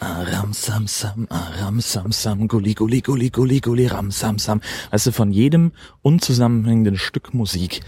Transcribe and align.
Aram 0.00 0.52
sam 0.52 0.86
sam, 0.86 1.26
aram 1.30 1.80
sam 1.80 2.12
sam, 2.12 2.48
guli 2.48 2.74
guli 2.74 3.00
guli 3.02 3.30
guli 3.30 3.60
guli 3.60 3.86
ram 3.86 4.10
sam 4.10 4.38
sam. 4.38 4.60
Weißt 4.90 5.06
du, 5.06 5.12
von 5.12 5.32
jedem 5.32 5.72
unzusammenhängenden 6.02 6.96
Stück 6.96 7.34
Musik, 7.34 7.80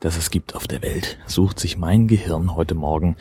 das 0.00 0.16
es 0.16 0.30
gibt 0.30 0.54
auf 0.54 0.66
der 0.66 0.82
Welt, 0.82 1.18
sucht 1.26 1.58
sich 1.58 1.76
mein 1.76 2.08
Gehirn 2.08 2.54
heute 2.54 2.74
Morgen 2.74 3.16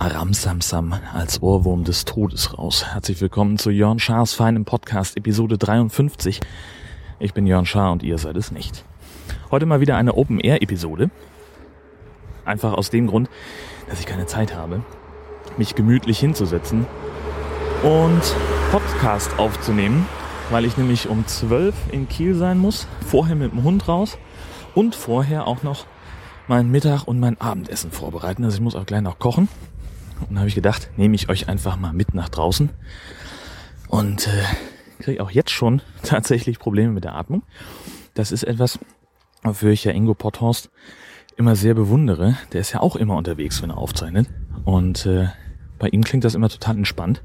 Aram 0.00 0.32
Sam 0.32 0.62
Sam 0.62 0.94
als 1.12 1.42
Ohrwurm 1.42 1.84
des 1.84 2.06
Todes 2.06 2.56
raus. 2.56 2.86
Herzlich 2.94 3.20
willkommen 3.20 3.58
zu 3.58 3.68
Jörn 3.68 3.98
Schars 3.98 4.32
feinem 4.32 4.64
Podcast, 4.64 5.14
Episode 5.18 5.58
53. 5.58 6.40
Ich 7.18 7.34
bin 7.34 7.46
Jörn 7.46 7.66
Schaar 7.66 7.92
und 7.92 8.02
ihr 8.02 8.16
seid 8.16 8.38
es 8.38 8.50
nicht. 8.50 8.86
Heute 9.50 9.66
mal 9.66 9.82
wieder 9.82 9.98
eine 9.98 10.14
Open-Air-Episode. 10.14 11.10
Einfach 12.46 12.72
aus 12.72 12.88
dem 12.88 13.08
Grund, 13.08 13.28
dass 13.90 14.00
ich 14.00 14.06
keine 14.06 14.24
Zeit 14.24 14.56
habe, 14.56 14.82
mich 15.58 15.74
gemütlich 15.74 16.18
hinzusetzen 16.18 16.86
und 17.82 18.22
Podcast 18.70 19.38
aufzunehmen, 19.38 20.06
weil 20.48 20.64
ich 20.64 20.78
nämlich 20.78 21.10
um 21.10 21.26
12 21.26 21.74
in 21.92 22.08
Kiel 22.08 22.34
sein 22.34 22.56
muss, 22.56 22.88
vorher 23.06 23.36
mit 23.36 23.52
dem 23.52 23.64
Hund 23.64 23.86
raus 23.86 24.16
und 24.74 24.94
vorher 24.94 25.46
auch 25.46 25.62
noch 25.62 25.84
mein 26.48 26.70
Mittag 26.70 27.06
und 27.06 27.20
mein 27.20 27.38
Abendessen 27.38 27.92
vorbereiten. 27.92 28.44
Also 28.44 28.56
ich 28.56 28.62
muss 28.62 28.74
auch 28.74 28.86
gleich 28.86 29.02
noch 29.02 29.18
kochen. 29.18 29.46
Und 30.28 30.38
habe 30.38 30.48
ich 30.48 30.54
gedacht, 30.54 30.90
nehme 30.96 31.14
ich 31.14 31.28
euch 31.28 31.48
einfach 31.48 31.76
mal 31.76 31.92
mit 31.92 32.14
nach 32.14 32.28
draußen. 32.28 32.70
Und 33.88 34.26
äh, 34.28 34.42
kriege 35.00 35.22
auch 35.22 35.30
jetzt 35.30 35.50
schon 35.50 35.82
tatsächlich 36.02 36.58
Probleme 36.58 36.92
mit 36.92 37.04
der 37.04 37.14
Atmung. 37.14 37.42
Das 38.14 38.32
ist 38.32 38.42
etwas, 38.44 38.78
wofür 39.42 39.70
ich 39.70 39.84
ja 39.84 39.92
Ingo 39.92 40.14
Potthorst 40.14 40.70
immer 41.36 41.56
sehr 41.56 41.74
bewundere. 41.74 42.36
Der 42.52 42.60
ist 42.60 42.72
ja 42.72 42.80
auch 42.80 42.96
immer 42.96 43.16
unterwegs, 43.16 43.62
wenn 43.62 43.70
er 43.70 43.78
aufzeichnet. 43.78 44.28
Und 44.64 45.06
äh, 45.06 45.28
bei 45.78 45.88
ihm 45.88 46.04
klingt 46.04 46.24
das 46.24 46.34
immer 46.34 46.48
total 46.48 46.76
entspannt. 46.76 47.22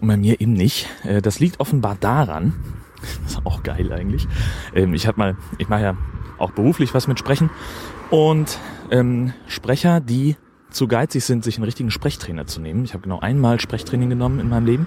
Und 0.00 0.08
bei 0.08 0.16
mir 0.16 0.40
eben 0.40 0.52
nicht. 0.52 0.88
Äh, 1.04 1.22
das 1.22 1.40
liegt 1.40 1.60
offenbar 1.60 1.96
daran, 1.98 2.54
das 3.24 3.32
ist 3.32 3.46
auch 3.46 3.62
geil 3.62 3.92
eigentlich. 3.92 4.28
Ähm, 4.74 4.94
ich 4.94 5.06
habe 5.06 5.18
mal, 5.18 5.36
ich 5.58 5.68
mache 5.68 5.82
ja 5.82 5.96
auch 6.38 6.50
beruflich 6.50 6.92
was 6.94 7.08
mit 7.08 7.18
Sprechen. 7.18 7.50
Und 8.10 8.58
ähm, 8.90 9.32
Sprecher, 9.46 10.00
die 10.00 10.36
zu 10.70 10.88
geizig 10.88 11.24
sind, 11.24 11.44
sich 11.44 11.56
einen 11.56 11.64
richtigen 11.64 11.90
Sprechtrainer 11.90 12.46
zu 12.46 12.60
nehmen. 12.60 12.84
Ich 12.84 12.92
habe 12.92 13.02
genau 13.02 13.20
einmal 13.20 13.60
Sprechtraining 13.60 14.10
genommen 14.10 14.40
in 14.40 14.48
meinem 14.48 14.66
Leben. 14.66 14.86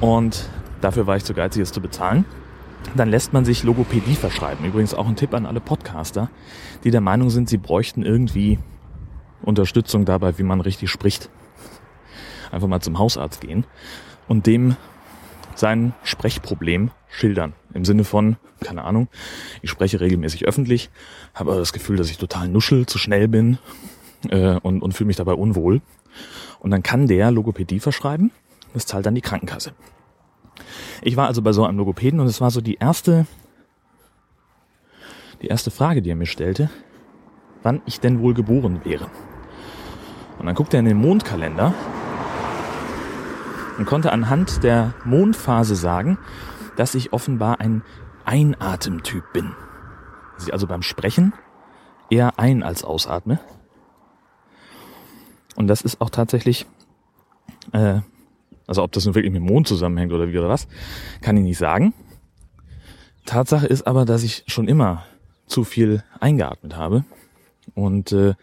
Und 0.00 0.48
dafür 0.80 1.06
war 1.06 1.16
ich 1.16 1.24
zu 1.24 1.34
geizig, 1.34 1.62
es 1.62 1.72
zu 1.72 1.80
bezahlen. 1.80 2.24
Dann 2.96 3.08
lässt 3.08 3.32
man 3.32 3.44
sich 3.44 3.62
Logopädie 3.62 4.14
verschreiben. 4.14 4.66
Übrigens 4.66 4.94
auch 4.94 5.06
ein 5.06 5.16
Tipp 5.16 5.32
an 5.32 5.46
alle 5.46 5.60
Podcaster, 5.60 6.30
die 6.84 6.90
der 6.90 7.00
Meinung 7.00 7.30
sind, 7.30 7.48
sie 7.48 7.56
bräuchten 7.56 8.02
irgendwie 8.02 8.58
Unterstützung 9.42 10.04
dabei, 10.04 10.38
wie 10.38 10.42
man 10.42 10.60
richtig 10.60 10.90
spricht. 10.90 11.30
Einfach 12.50 12.68
mal 12.68 12.80
zum 12.80 12.98
Hausarzt 12.98 13.40
gehen 13.40 13.64
und 14.28 14.46
dem 14.46 14.76
sein 15.54 15.94
Sprechproblem 16.02 16.90
schildern. 17.08 17.54
Im 17.72 17.84
Sinne 17.84 18.04
von, 18.04 18.36
keine 18.60 18.84
Ahnung, 18.84 19.08
ich 19.62 19.70
spreche 19.70 20.00
regelmäßig 20.00 20.46
öffentlich, 20.46 20.90
habe 21.32 21.52
aber 21.52 21.60
das 21.60 21.72
Gefühl, 21.72 21.96
dass 21.96 22.10
ich 22.10 22.18
total 22.18 22.48
nuschel, 22.48 22.86
zu 22.86 22.98
schnell 22.98 23.28
bin 23.28 23.58
äh, 24.30 24.58
und, 24.62 24.82
und 24.82 24.92
fühle 24.92 25.08
mich 25.08 25.16
dabei 25.16 25.34
unwohl. 25.34 25.80
Und 26.60 26.70
dann 26.70 26.82
kann 26.82 27.06
der 27.06 27.30
Logopädie 27.30 27.80
verschreiben. 27.80 28.30
Das 28.72 28.86
zahlt 28.86 29.06
dann 29.06 29.14
die 29.14 29.20
Krankenkasse. 29.20 29.72
Ich 31.02 31.16
war 31.16 31.26
also 31.26 31.42
bei 31.42 31.52
so 31.52 31.64
einem 31.64 31.78
Logopäden 31.78 32.20
und 32.20 32.26
es 32.26 32.40
war 32.40 32.50
so 32.50 32.60
die 32.60 32.74
erste, 32.74 33.26
die 35.42 35.48
erste 35.48 35.70
Frage, 35.70 36.02
die 36.02 36.10
er 36.10 36.16
mir 36.16 36.26
stellte, 36.26 36.70
wann 37.62 37.82
ich 37.86 38.00
denn 38.00 38.20
wohl 38.20 38.34
geboren 38.34 38.80
wäre. 38.84 39.10
Und 40.38 40.46
dann 40.46 40.54
guckte 40.54 40.76
er 40.76 40.80
in 40.80 40.86
den 40.86 40.98
Mondkalender 40.98 41.74
und 43.78 43.86
konnte 43.86 44.12
anhand 44.12 44.62
der 44.62 44.94
Mondphase 45.04 45.76
sagen, 45.76 46.18
dass 46.76 46.94
ich 46.94 47.12
offenbar 47.12 47.60
ein 47.60 47.82
Einatemtyp 48.24 49.32
bin. 49.32 49.52
Dass 50.34 50.46
ich 50.46 50.52
also 50.52 50.66
beim 50.66 50.82
Sprechen 50.82 51.32
eher 52.10 52.38
ein 52.38 52.62
als 52.62 52.84
ausatme. 52.84 53.40
Und 55.56 55.68
das 55.68 55.82
ist 55.82 56.00
auch 56.00 56.10
tatsächlich, 56.10 56.66
äh, 57.72 58.00
also 58.66 58.82
ob 58.82 58.92
das 58.92 59.04
nun 59.04 59.14
wirklich 59.14 59.32
mit 59.32 59.40
dem 59.40 59.46
Mond 59.46 59.68
zusammenhängt 59.68 60.12
oder 60.12 60.28
wie 60.28 60.38
oder 60.38 60.48
was, 60.48 60.66
kann 61.20 61.36
ich 61.36 61.42
nicht 61.42 61.58
sagen. 61.58 61.94
Tatsache 63.24 63.66
ist 63.66 63.86
aber, 63.86 64.04
dass 64.04 64.22
ich 64.22 64.44
schon 64.46 64.68
immer 64.68 65.04
zu 65.46 65.64
viel 65.64 66.02
eingeatmet 66.20 66.76
habe 66.76 67.04
und 67.74 68.12
äh, 68.12 68.34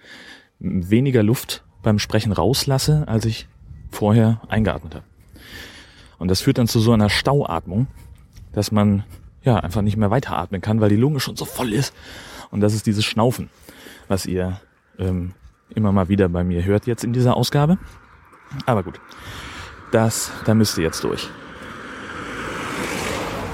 weniger 0.60 1.24
Luft 1.24 1.64
beim 1.84 2.00
Sprechen 2.00 2.32
rauslasse, 2.32 3.08
als 3.08 3.26
ich 3.26 3.48
vorher 3.90 4.42
eingeatmet 4.48 4.96
habe. 4.96 5.06
Und 6.20 6.30
das 6.30 6.42
führt 6.42 6.58
dann 6.58 6.68
zu 6.68 6.80
so 6.80 6.94
einer 6.94 7.10
Stauatmung, 7.10 7.88
dass 8.54 8.72
man 8.72 9.04
ja 9.44 9.58
einfach 9.58 9.82
nicht 9.82 9.98
mehr 9.98 10.12
weiteratmen 10.12 10.62
kann, 10.62 10.80
weil 10.80 10.90
die 10.90 10.96
Lunge 10.96 11.20
schon 11.20 11.36
so 11.36 11.46
voll 11.46 11.74
ist. 11.74 11.94
Und 12.52 12.62
das 12.62 12.74
ist 12.74 12.86
dieses 12.86 13.06
Schnaufen, 13.06 13.50
was 14.08 14.26
ihr 14.26 14.62
ähm, 15.00 15.34
immer 15.76 15.92
mal 15.92 16.10
wieder 16.10 16.30
bei 16.30 16.44
mir 16.44 16.64
hört 16.64 16.88
jetzt 16.88 17.04
in 17.04 17.14
dieser 17.14 17.36
Ausgabe. 17.36 17.78
Aber 18.66 18.84
gut, 18.84 19.00
das, 19.92 20.32
da 20.46 20.54
müsst 20.54 20.78
ihr 20.78 20.84
jetzt 20.84 21.04
durch. 21.04 21.30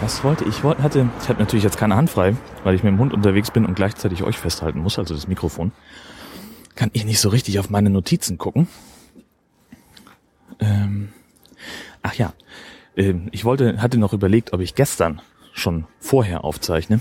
Was 0.02 0.24
wollte 0.24 0.46
ich? 0.46 0.64
wollte, 0.64 0.84
hatte, 0.84 1.10
ich 1.22 1.30
habe 1.30 1.40
natürlich 1.40 1.64
jetzt 1.64 1.78
keine 1.78 1.96
Hand 1.96 2.10
frei, 2.10 2.36
weil 2.64 2.76
ich 2.76 2.84
mit 2.84 2.94
dem 2.94 3.00
Hund 3.00 3.14
unterwegs 3.14 3.50
bin 3.50 3.66
und 3.66 3.74
gleichzeitig 3.74 4.24
euch 4.24 4.38
festhalten 4.38 4.80
muss, 4.80 5.00
also 5.00 5.16
das 5.16 5.28
Mikrofon. 5.28 5.72
Kann 6.76 6.92
ich 6.94 7.04
nicht 7.06 7.20
so 7.20 7.30
richtig 7.30 7.58
auf 7.58 7.72
meine 7.72 7.90
Notizen 7.90 8.38
gucken. 8.38 8.68
Ähm, 10.60 11.10
ach 12.04 12.14
ja, 12.14 12.34
ähm, 12.96 13.30
ich 13.32 13.44
wollte, 13.44 13.82
hatte 13.82 13.98
noch 13.98 14.14
überlegt, 14.14 14.54
ob 14.54 14.62
ich 14.62 14.76
gestern 14.76 15.22
schon 15.54 15.88
vorher 16.00 16.44
aufzeichne. 16.44 17.00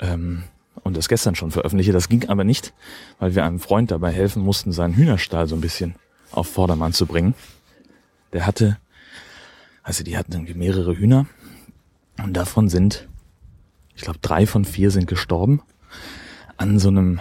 Ähm, 0.00 0.44
und 0.84 0.96
das 0.96 1.08
gestern 1.08 1.34
schon 1.34 1.50
veröffentliche. 1.50 1.92
Das 1.92 2.08
ging 2.08 2.28
aber 2.28 2.44
nicht, 2.44 2.72
weil 3.18 3.34
wir 3.34 3.44
einem 3.44 3.58
Freund 3.58 3.90
dabei 3.90 4.12
helfen 4.12 4.42
mussten, 4.42 4.70
seinen 4.70 4.94
Hühnerstall 4.94 5.48
so 5.48 5.56
ein 5.56 5.60
bisschen 5.60 5.96
auf 6.30 6.46
Vordermann 6.46 6.92
zu 6.92 7.06
bringen. 7.06 7.34
Der 8.32 8.46
hatte, 8.46 8.78
also 9.82 10.04
die 10.04 10.16
hatten 10.16 10.32
irgendwie 10.32 10.54
mehrere 10.54 10.96
Hühner 10.96 11.26
und 12.22 12.34
davon 12.34 12.68
sind, 12.68 13.08
ich 13.96 14.02
glaube, 14.02 14.18
drei 14.22 14.46
von 14.46 14.64
vier 14.64 14.90
sind 14.90 15.06
gestorben 15.06 15.62
an 16.56 16.78
so 16.78 16.88
einem 16.88 17.20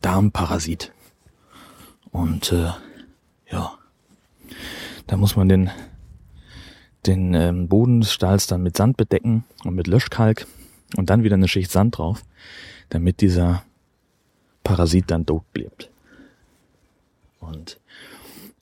Darmparasit. 0.00 0.92
Und 2.10 2.52
äh, 2.52 2.70
ja, 3.50 3.72
da 5.06 5.16
muss 5.16 5.34
man 5.34 5.48
den 5.48 5.70
den 7.06 7.32
ähm, 7.32 7.68
Boden 7.68 8.00
des 8.00 8.12
Stalls 8.12 8.48
dann 8.48 8.62
mit 8.62 8.76
Sand 8.76 8.96
bedecken 8.96 9.44
und 9.64 9.74
mit 9.74 9.86
Löschkalk 9.86 10.46
und 10.96 11.08
dann 11.08 11.22
wieder 11.22 11.36
eine 11.36 11.48
Schicht 11.48 11.70
Sand 11.70 11.96
drauf 11.96 12.22
damit 12.90 13.20
dieser 13.20 13.62
Parasit 14.64 15.10
dann 15.10 15.26
tot 15.26 15.44
bleibt. 15.52 15.90
Und 17.40 17.78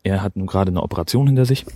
er 0.03 0.22
hat 0.22 0.37
nun 0.37 0.47
gerade 0.47 0.70
eine 0.70 0.82
Operation 0.82 1.26
hinter 1.26 1.44
sich 1.44 1.66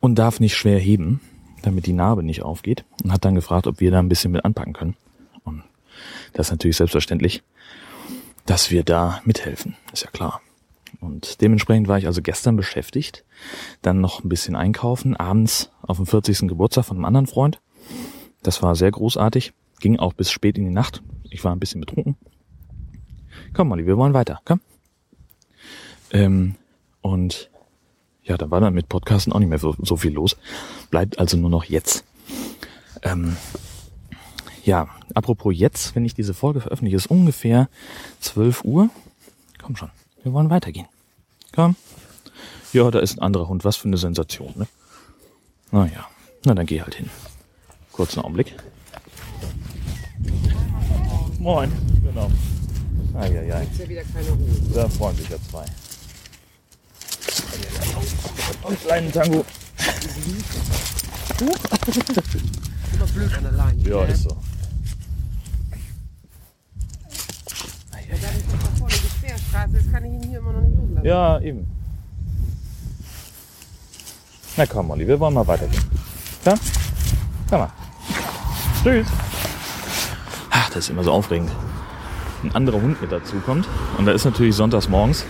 und 0.00 0.18
darf 0.18 0.40
nicht 0.40 0.56
schwer 0.56 0.78
heben, 0.78 1.20
damit 1.62 1.86
die 1.86 1.92
Narbe 1.92 2.22
nicht 2.22 2.42
aufgeht 2.42 2.84
und 3.02 3.12
hat 3.12 3.24
dann 3.24 3.34
gefragt, 3.34 3.66
ob 3.66 3.80
wir 3.80 3.90
da 3.90 3.98
ein 3.98 4.08
bisschen 4.08 4.32
mit 4.32 4.44
anpacken 4.44 4.72
können. 4.72 4.96
Und 5.44 5.62
das 6.32 6.46
ist 6.46 6.52
natürlich 6.52 6.78
selbstverständlich, 6.78 7.42
dass 8.46 8.70
wir 8.70 8.82
da 8.82 9.20
mithelfen, 9.24 9.76
ist 9.92 10.04
ja 10.04 10.10
klar. 10.10 10.40
Und 11.00 11.40
dementsprechend 11.40 11.88
war 11.88 11.98
ich 11.98 12.06
also 12.06 12.20
gestern 12.22 12.56
beschäftigt, 12.56 13.24
dann 13.82 14.00
noch 14.00 14.24
ein 14.24 14.28
bisschen 14.28 14.56
einkaufen, 14.56 15.16
abends 15.16 15.70
auf 15.82 15.98
dem 15.98 16.06
40. 16.06 16.48
Geburtstag 16.48 16.84
von 16.84 16.96
einem 16.96 17.04
anderen 17.04 17.26
Freund. 17.26 17.60
Das 18.42 18.62
war 18.62 18.74
sehr 18.74 18.90
großartig. 18.90 19.52
Ging 19.80 19.98
auch 19.98 20.12
bis 20.12 20.30
spät 20.30 20.56
in 20.56 20.64
die 20.64 20.70
Nacht. 20.70 21.02
Ich 21.30 21.42
war 21.42 21.52
ein 21.52 21.60
bisschen 21.60 21.80
betrunken. 21.80 22.16
Komm, 23.52 23.68
Molly, 23.68 23.86
wir 23.86 23.96
wollen 23.96 24.14
weiter. 24.14 24.40
Komm. 24.44 24.60
Ähm, 26.12 26.54
und 27.00 27.50
ja, 28.22 28.36
da 28.36 28.50
war 28.50 28.60
dann 28.60 28.74
mit 28.74 28.88
Podcasten 28.88 29.32
auch 29.32 29.38
nicht 29.38 29.48
mehr 29.48 29.58
so, 29.58 29.74
so 29.80 29.96
viel 29.96 30.12
los. 30.12 30.36
Bleibt 30.90 31.18
also 31.18 31.36
nur 31.36 31.50
noch 31.50 31.64
jetzt. 31.64 32.04
Ähm, 33.02 33.36
ja, 34.64 34.88
apropos 35.14 35.54
jetzt, 35.56 35.94
wenn 35.96 36.04
ich 36.04 36.14
diese 36.14 36.34
Folge 36.34 36.60
veröffentliche, 36.60 36.96
ist 36.96 37.06
ungefähr 37.06 37.68
12 38.20 38.64
Uhr. 38.64 38.90
Komm 39.60 39.76
schon, 39.76 39.90
wir 40.22 40.32
wollen 40.32 40.50
weitergehen. 40.50 40.86
Komm. 41.52 41.76
Ja, 42.72 42.90
da 42.90 43.00
ist 43.00 43.18
ein 43.18 43.22
anderer 43.22 43.48
Hund. 43.48 43.64
Was 43.64 43.76
für 43.76 43.88
eine 43.88 43.96
Sensation, 43.96 44.52
ne? 44.54 44.66
Naja, 45.72 46.06
na 46.44 46.54
dann 46.54 46.66
geh 46.66 46.82
halt 46.82 46.94
hin. 46.94 47.10
Kurzen 47.92 48.20
Augenblick. 48.20 48.56
Moin. 51.40 51.72
Genau. 52.02 52.30
Eieiei. 53.18 53.62
Ist 53.62 53.80
ja 53.80 53.88
wieder 53.88 54.02
keine 54.12 54.28
Ruhe. 54.28 54.46
Da 54.74 54.86
freuen 54.90 55.16
sich 55.16 55.30
ja 55.30 55.36
zwei. 55.50 55.64
Und 58.62 58.80
kleinen 58.82 59.10
Tango. 59.10 59.44
Immer 61.40 63.06
blöd 63.06 63.34
an 63.34 63.42
der 63.42 63.52
Leine. 63.52 63.82
Ja, 63.88 64.04
ist 64.04 64.22
so. 64.24 64.36
Ja, 67.90 68.16
da 68.20 68.28
ist 68.28 68.44
doch 68.52 68.58
da 68.58 68.76
vorne 68.78 68.94
die 68.94 69.26
Querstraße, 69.26 69.72
das 69.72 69.90
kann 69.90 70.04
ich 70.04 70.12
ihn 70.12 70.22
hier 70.28 70.40
immer 70.40 70.52
noch 70.52 70.60
nicht 70.60 70.76
hochlassen. 70.76 71.04
Ja, 71.06 71.40
eben. 71.40 71.70
Na 74.58 74.66
komm, 74.66 74.88
Molly, 74.88 75.08
wir 75.08 75.18
wollen 75.18 75.32
mal 75.32 75.46
weitergehen. 75.46 75.84
Ja? 76.44 76.54
Komm 77.48 77.60
mal. 77.60 77.72
Tschüss. 78.82 79.06
Ach, 80.70 80.74
das 80.74 80.84
ist 80.84 80.90
immer 80.90 81.02
so 81.02 81.10
aufregend. 81.10 81.50
Ein 82.44 82.54
anderer 82.54 82.80
Hund 82.80 83.02
mit 83.02 83.10
dazu 83.10 83.40
kommt. 83.40 83.66
Und 83.98 84.06
da 84.06 84.12
ist 84.12 84.24
natürlich 84.24 84.54
sonntags 84.54 84.88
morgens 84.88 85.24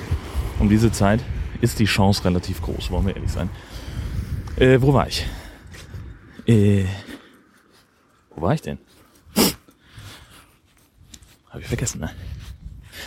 um 0.59 0.69
diese 0.69 0.93
Zeit 0.93 1.25
ist 1.63 1.79
die 1.79 1.87
Chance 1.87 2.27
relativ 2.27 2.61
groß, 2.61 2.91
wollen 2.91 3.07
wir 3.07 3.17
ehrlich 3.17 3.31
sein. 3.31 3.49
Äh, 4.57 4.83
wo 4.83 4.93
war 4.93 5.09
ich? 5.09 5.27
Äh, 6.47 6.85
wo 8.37 8.43
war 8.43 8.53
ich 8.53 8.61
denn? 8.61 8.79
Habe 11.49 11.63
ich 11.63 11.67
vergessen, 11.67 12.01
ne? 12.01 12.11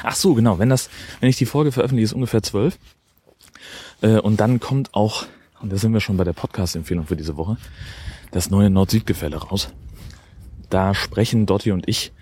Ach 0.01 0.15
so, 0.15 0.33
genau. 0.33 0.57
Wenn 0.57 0.69
das, 0.69 0.89
wenn 1.19 1.29
ich 1.29 1.37
die 1.37 1.45
Folge 1.45 1.71
veröffentliche, 1.71 2.05
ist 2.05 2.13
ungefähr 2.13 2.41
zwölf. 2.41 2.79
Äh, 4.01 4.17
und 4.17 4.39
dann 4.39 4.59
kommt 4.59 4.95
auch, 4.95 5.25
und 5.61 5.71
da 5.71 5.77
sind 5.77 5.93
wir 5.93 5.99
schon 5.99 6.17
bei 6.17 6.23
der 6.23 6.33
Podcast-Empfehlung 6.33 7.05
für 7.05 7.15
diese 7.15 7.37
Woche, 7.37 7.57
das 8.31 8.49
neue 8.49 8.71
Nord-Süd-Gefälle 8.71 9.37
raus. 9.37 9.69
Da 10.73 10.95
sprechen 10.95 11.45
Dotti 11.45 11.71
und 11.71 11.87
ich 11.87 12.13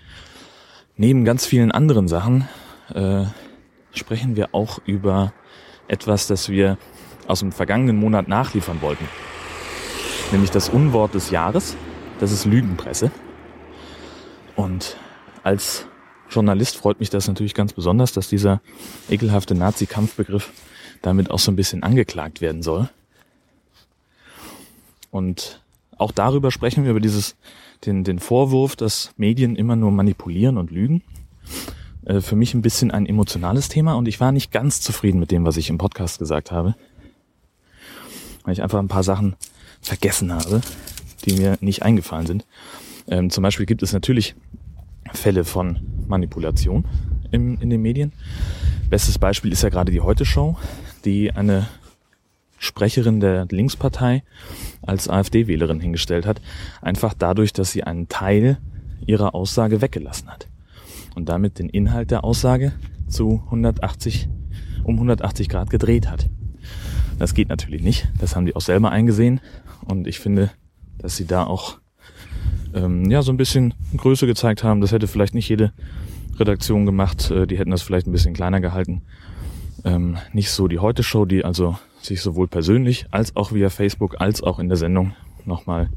neben 0.98 1.24
ganz 1.24 1.46
vielen 1.46 1.72
anderen 1.72 2.06
Sachen, 2.06 2.46
äh, 2.92 3.24
sprechen 3.94 4.36
wir 4.36 4.54
auch 4.54 4.78
über 4.84 5.32
etwas, 5.88 6.26
das 6.26 6.50
wir 6.50 6.76
aus 7.26 7.40
dem 7.40 7.50
vergangenen 7.50 7.96
Monat 7.96 8.28
nachliefern 8.28 8.82
wollten. 8.82 9.08
Nämlich 10.32 10.50
das 10.50 10.68
Unwort 10.68 11.14
des 11.14 11.30
Jahres. 11.30 11.78
Das 12.20 12.30
ist 12.30 12.44
Lügenpresse. 12.44 13.10
Und 14.54 14.98
als 15.42 15.86
Journalist 16.28 16.76
freut 16.76 17.00
mich 17.00 17.08
das 17.08 17.28
natürlich 17.28 17.54
ganz 17.54 17.72
besonders, 17.72 18.12
dass 18.12 18.28
dieser 18.28 18.60
ekelhafte 19.08 19.54
Nazi-Kampfbegriff 19.54 20.52
damit 21.00 21.30
auch 21.30 21.38
so 21.38 21.50
ein 21.50 21.56
bisschen 21.56 21.82
angeklagt 21.82 22.42
werden 22.42 22.62
soll. 22.62 22.90
Und 25.10 25.62
auch 25.96 26.12
darüber 26.12 26.50
sprechen 26.50 26.84
wir, 26.84 26.90
über 26.90 27.00
dieses, 27.00 27.34
den, 27.84 28.04
den 28.04 28.18
Vorwurf, 28.18 28.76
dass 28.76 29.12
Medien 29.16 29.56
immer 29.56 29.76
nur 29.76 29.90
manipulieren 29.90 30.56
und 30.56 30.70
lügen. 30.70 31.02
Äh, 32.04 32.20
Für 32.20 32.36
mich 32.36 32.54
ein 32.54 32.62
bisschen 32.62 32.90
ein 32.90 33.06
emotionales 33.06 33.68
Thema 33.68 33.94
und 33.94 34.08
ich 34.08 34.20
war 34.20 34.32
nicht 34.32 34.52
ganz 34.52 34.80
zufrieden 34.80 35.18
mit 35.20 35.30
dem, 35.30 35.44
was 35.44 35.56
ich 35.56 35.70
im 35.70 35.78
Podcast 35.78 36.18
gesagt 36.18 36.50
habe. 36.50 36.74
Weil 38.44 38.54
ich 38.54 38.62
einfach 38.62 38.78
ein 38.78 38.88
paar 38.88 39.04
Sachen 39.04 39.36
vergessen 39.80 40.32
habe, 40.32 40.60
die 41.24 41.34
mir 41.34 41.56
nicht 41.60 41.82
eingefallen 41.82 42.26
sind. 42.26 42.46
Ähm, 43.08 43.30
zum 43.30 43.42
Beispiel 43.42 43.66
gibt 43.66 43.82
es 43.82 43.92
natürlich 43.92 44.34
Fälle 45.12 45.44
von 45.44 45.80
Manipulation 46.06 46.84
im, 47.30 47.60
in 47.60 47.70
den 47.70 47.82
Medien. 47.82 48.12
Bestes 48.90 49.18
Beispiel 49.18 49.52
ist 49.52 49.62
ja 49.62 49.68
gerade 49.68 49.90
die 49.90 50.00
Heute-Show, 50.00 50.56
die 51.04 51.32
eine 51.32 51.68
Sprecherin 52.62 53.18
der 53.18 53.46
Linkspartei 53.50 54.22
als 54.82 55.08
AfD-Wählerin 55.08 55.80
hingestellt 55.80 56.26
hat, 56.26 56.40
einfach 56.80 57.12
dadurch, 57.12 57.52
dass 57.52 57.72
sie 57.72 57.82
einen 57.82 58.08
Teil 58.08 58.58
ihrer 59.04 59.34
Aussage 59.34 59.80
weggelassen 59.80 60.28
hat 60.28 60.48
und 61.16 61.28
damit 61.28 61.58
den 61.58 61.68
Inhalt 61.68 62.12
der 62.12 62.22
Aussage 62.22 62.72
zu 63.08 63.42
180 63.46 64.28
um 64.84 64.94
180 64.94 65.48
Grad 65.48 65.70
gedreht 65.70 66.08
hat. 66.08 66.30
Das 67.18 67.34
geht 67.34 67.48
natürlich 67.48 67.82
nicht. 67.82 68.08
Das 68.20 68.36
haben 68.36 68.46
die 68.46 68.54
auch 68.54 68.60
selber 68.60 68.92
eingesehen 68.92 69.40
und 69.84 70.06
ich 70.06 70.20
finde, 70.20 70.50
dass 70.98 71.16
sie 71.16 71.26
da 71.26 71.44
auch 71.44 71.78
ähm, 72.74 73.10
ja 73.10 73.22
so 73.22 73.32
ein 73.32 73.36
bisschen 73.36 73.74
Größe 73.96 74.26
gezeigt 74.26 74.62
haben. 74.62 74.80
Das 74.80 74.92
hätte 74.92 75.08
vielleicht 75.08 75.34
nicht 75.34 75.48
jede 75.48 75.72
Redaktion 76.38 76.86
gemacht. 76.86 77.28
Äh, 77.32 77.48
die 77.48 77.58
hätten 77.58 77.72
das 77.72 77.82
vielleicht 77.82 78.06
ein 78.06 78.12
bisschen 78.12 78.34
kleiner 78.34 78.60
gehalten. 78.60 79.02
Ähm, 79.84 80.16
nicht 80.32 80.50
so 80.52 80.68
die 80.68 80.78
Heute-Show, 80.78 81.24
die 81.24 81.44
also 81.44 81.76
sich 82.04 82.20
sowohl 82.20 82.48
persönlich 82.48 83.06
als 83.10 83.36
auch 83.36 83.52
via 83.52 83.70
Facebook 83.70 84.20
als 84.20 84.42
auch 84.42 84.58
in 84.58 84.68
der 84.68 84.76
Sendung 84.76 85.14
nochmal 85.44 85.90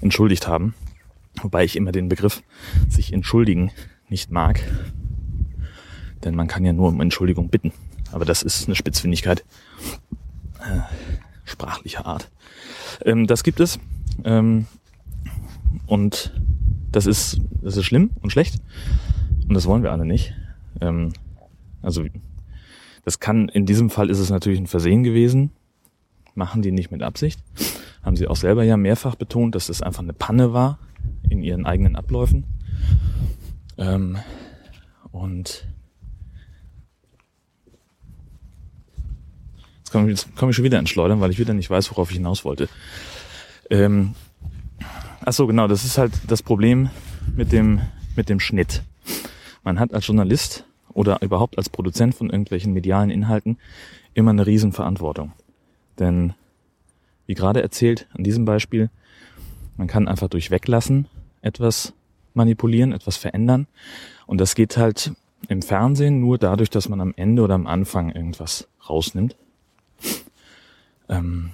entschuldigt 0.00 0.46
haben. 0.46 0.74
Wobei 1.42 1.64
ich 1.64 1.76
immer 1.76 1.92
den 1.92 2.08
Begriff 2.08 2.42
sich 2.88 3.12
entschuldigen 3.12 3.70
nicht 4.08 4.30
mag. 4.30 4.62
Denn 6.24 6.34
man 6.34 6.48
kann 6.48 6.64
ja 6.64 6.72
nur 6.72 6.88
um 6.88 7.00
Entschuldigung 7.00 7.48
bitten. 7.48 7.72
Aber 8.12 8.24
das 8.24 8.42
ist 8.42 8.66
eine 8.66 8.74
Spitzfindigkeit 8.74 9.44
äh, 10.60 10.80
sprachlicher 11.44 12.06
Art. 12.06 12.30
Ähm, 13.04 13.26
das 13.26 13.42
gibt 13.42 13.60
es. 13.60 13.78
Ähm, 14.24 14.66
und 15.86 16.32
das 16.92 17.06
ist, 17.06 17.40
das 17.62 17.76
ist 17.76 17.84
schlimm 17.84 18.10
und 18.20 18.30
schlecht. 18.30 18.60
Und 19.48 19.54
das 19.54 19.66
wollen 19.66 19.82
wir 19.82 19.92
alle 19.92 20.04
nicht. 20.04 20.34
Ähm, 20.80 21.12
also 21.82 22.04
das 23.04 23.20
kann, 23.20 23.48
in 23.48 23.66
diesem 23.66 23.90
Fall 23.90 24.10
ist 24.10 24.18
es 24.18 24.30
natürlich 24.30 24.60
ein 24.60 24.66
Versehen 24.66 25.02
gewesen. 25.02 25.52
Machen 26.34 26.62
die 26.62 26.72
nicht 26.72 26.90
mit 26.90 27.02
Absicht. 27.02 27.40
Haben 28.02 28.16
sie 28.16 28.28
auch 28.28 28.36
selber 28.36 28.62
ja 28.62 28.76
mehrfach 28.76 29.14
betont, 29.14 29.54
dass 29.54 29.66
das 29.66 29.82
einfach 29.82 30.02
eine 30.02 30.12
Panne 30.12 30.52
war 30.52 30.78
in 31.28 31.42
ihren 31.42 31.66
eigenen 31.66 31.96
Abläufen. 31.96 32.44
Ähm, 33.78 34.18
und 35.10 35.66
jetzt 39.78 39.90
komme 39.90 40.10
ich, 40.10 40.34
komme 40.36 40.50
ich 40.50 40.56
schon 40.56 40.64
wieder 40.64 40.78
ins 40.78 40.90
Schleudern, 40.90 41.20
weil 41.20 41.30
ich 41.30 41.38
wieder 41.38 41.54
nicht 41.54 41.70
weiß, 41.70 41.90
worauf 41.90 42.10
ich 42.10 42.16
hinaus 42.16 42.44
wollte. 42.44 42.68
Ähm, 43.70 44.14
ach 45.24 45.32
so, 45.32 45.46
genau, 45.46 45.66
das 45.66 45.84
ist 45.84 45.98
halt 45.98 46.12
das 46.28 46.42
Problem 46.42 46.90
mit 47.34 47.52
dem, 47.52 47.80
mit 48.16 48.28
dem 48.28 48.40
Schnitt. 48.40 48.82
Man 49.62 49.78
hat 49.78 49.92
als 49.92 50.06
Journalist 50.06 50.64
oder 50.92 51.22
überhaupt 51.22 51.58
als 51.58 51.68
Produzent 51.68 52.14
von 52.14 52.30
irgendwelchen 52.30 52.72
medialen 52.72 53.10
Inhalten 53.10 53.58
immer 54.14 54.30
eine 54.30 54.46
Riesenverantwortung. 54.46 55.32
Denn, 55.98 56.34
wie 57.26 57.34
gerade 57.34 57.62
erzählt, 57.62 58.08
an 58.12 58.24
diesem 58.24 58.44
Beispiel, 58.44 58.90
man 59.76 59.86
kann 59.86 60.08
einfach 60.08 60.28
durch 60.28 60.50
Weglassen 60.50 61.06
etwas 61.42 61.92
manipulieren, 62.34 62.92
etwas 62.92 63.16
verändern. 63.16 63.66
Und 64.26 64.40
das 64.40 64.54
geht 64.54 64.76
halt 64.76 65.12
im 65.48 65.62
Fernsehen 65.62 66.20
nur 66.20 66.38
dadurch, 66.38 66.70
dass 66.70 66.88
man 66.88 67.00
am 67.00 67.14
Ende 67.16 67.42
oder 67.42 67.54
am 67.54 67.66
Anfang 67.66 68.10
irgendwas 68.10 68.68
rausnimmt. 68.88 69.36
Ähm, 71.08 71.50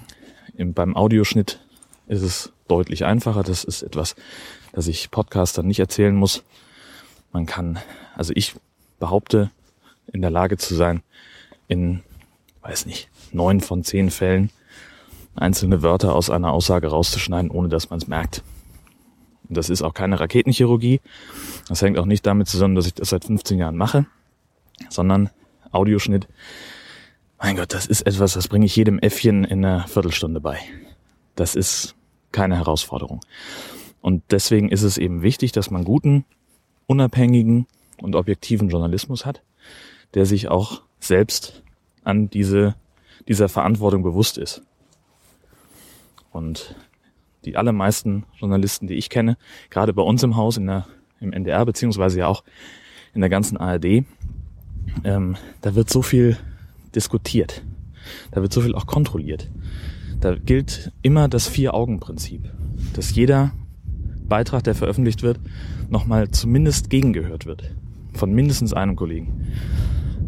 im, 0.55 0.73
beim 0.73 0.95
Audioschnitt 0.95 1.59
ist 2.07 2.21
es 2.21 2.51
deutlich 2.67 3.05
einfacher. 3.05 3.43
Das 3.43 3.63
ist 3.63 3.81
etwas, 3.81 4.15
das 4.73 4.87
ich 4.87 5.11
Podcastern 5.11 5.67
nicht 5.67 5.79
erzählen 5.79 6.15
muss. 6.15 6.43
Man 7.31 7.45
kann, 7.45 7.79
also 8.15 8.33
ich 8.35 8.55
behaupte, 8.99 9.51
in 10.11 10.21
der 10.21 10.31
Lage 10.31 10.57
zu 10.57 10.75
sein, 10.75 11.01
in, 11.67 12.01
weiß 12.61 12.85
nicht, 12.85 13.09
neun 13.31 13.61
von 13.61 13.83
zehn 13.83 14.09
Fällen 14.09 14.49
einzelne 15.35 15.83
Wörter 15.83 16.15
aus 16.15 16.29
einer 16.29 16.51
Aussage 16.51 16.87
rauszuschneiden, 16.87 17.51
ohne 17.51 17.69
dass 17.69 17.89
man 17.89 17.99
es 17.99 18.07
merkt. 18.07 18.43
Und 19.47 19.57
das 19.57 19.69
ist 19.69 19.81
auch 19.81 19.93
keine 19.93 20.19
Raketenchirurgie. 20.19 20.99
Das 21.69 21.81
hängt 21.81 21.97
auch 21.97 22.05
nicht 22.05 22.25
damit 22.25 22.47
zusammen, 22.47 22.75
dass 22.75 22.87
ich 22.87 22.95
das 22.95 23.09
seit 23.09 23.25
15 23.25 23.59
Jahren 23.59 23.77
mache, 23.77 24.05
sondern 24.89 25.29
Audioschnitt. 25.71 26.27
Mein 27.39 27.55
Gott, 27.55 27.73
das 27.73 27.85
ist 27.85 28.01
etwas, 28.01 28.33
das 28.33 28.47
bringe 28.47 28.65
ich 28.65 28.75
jedem 28.75 28.99
Äffchen 28.99 29.43
in 29.43 29.63
einer 29.63 29.87
Viertelstunde 29.87 30.41
bei. 30.41 30.59
Das 31.35 31.55
ist 31.55 31.95
keine 32.31 32.57
Herausforderung. 32.57 33.21
Und 34.01 34.23
deswegen 34.31 34.69
ist 34.69 34.83
es 34.83 34.97
eben 34.97 35.21
wichtig, 35.21 35.51
dass 35.51 35.69
man 35.69 35.83
guten, 35.83 36.25
unabhängigen 36.87 37.67
und 38.01 38.15
objektiven 38.15 38.69
Journalismus 38.69 39.25
hat, 39.25 39.41
der 40.13 40.25
sich 40.25 40.49
auch 40.49 40.81
selbst 40.99 41.63
an 42.03 42.29
diese, 42.29 42.75
dieser 43.27 43.49
Verantwortung 43.49 44.03
bewusst 44.03 44.37
ist. 44.37 44.61
Und 46.31 46.75
die 47.45 47.57
allermeisten 47.57 48.25
Journalisten, 48.37 48.87
die 48.87 48.95
ich 48.95 49.09
kenne, 49.09 49.37
gerade 49.69 49.93
bei 49.93 50.01
uns 50.01 50.23
im 50.23 50.35
Haus, 50.35 50.57
in 50.57 50.67
der, 50.67 50.87
im 51.19 51.33
NDR, 51.33 51.65
beziehungsweise 51.65 52.19
ja 52.19 52.27
auch 52.27 52.43
in 53.13 53.21
der 53.21 53.29
ganzen 53.29 53.57
ARD, 53.57 54.03
ähm, 55.03 55.35
da 55.61 55.75
wird 55.75 55.89
so 55.89 56.01
viel 56.01 56.37
diskutiert. 56.93 57.63
Da 58.31 58.41
wird 58.41 58.53
so 58.53 58.61
viel 58.61 58.75
auch 58.75 58.85
kontrolliert. 58.85 59.49
Da 60.19 60.35
gilt 60.35 60.91
immer 61.01 61.27
das 61.27 61.47
Vier-Augen-Prinzip, 61.47 62.51
dass 62.93 63.13
jeder 63.13 63.51
Beitrag, 64.27 64.63
der 64.63 64.75
veröffentlicht 64.75 65.23
wird, 65.23 65.39
nochmal 65.89 66.31
zumindest 66.31 66.89
gegengehört 66.89 67.45
wird. 67.45 67.71
Von 68.17 68.33
mindestens 68.33 68.73
einem 68.73 68.95
Kollegen. 68.95 69.47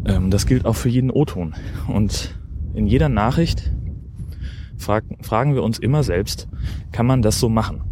Ähm, 0.06 0.30
das 0.30 0.46
gilt 0.46 0.64
auch 0.64 0.76
für 0.76 0.88
jeden 0.88 1.10
O-Ton. 1.10 1.54
Und 1.88 2.38
in 2.72 2.86
jeder 2.86 3.08
Nachricht 3.08 3.72
frag, 4.78 5.04
fragen 5.20 5.54
wir 5.54 5.62
uns 5.62 5.78
immer 5.78 6.02
selbst, 6.02 6.48
kann 6.92 7.06
man 7.06 7.20
das 7.20 7.40
so 7.40 7.48
machen? 7.48 7.82